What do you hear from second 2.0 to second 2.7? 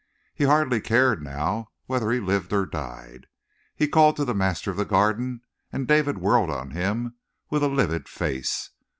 he lived or